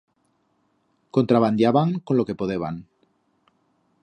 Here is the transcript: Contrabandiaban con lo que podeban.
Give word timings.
Contrabandiaban 1.11 1.99
con 1.99 2.17
lo 2.17 2.25
que 2.25 2.33
podeban. 2.41 2.87